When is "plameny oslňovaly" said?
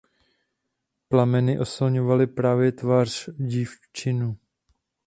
1.09-2.27